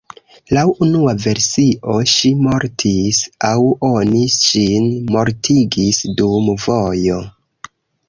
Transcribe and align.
Laŭ 0.57 0.61
unua 0.85 1.11
versio 1.25 1.97
ŝi 2.13 2.31
mortis 2.47 3.21
aŭ 3.51 3.53
oni 3.91 4.25
ŝin 4.39 4.91
mortigis 5.15 6.05
dum 6.19 6.53
vojo. 6.69 7.25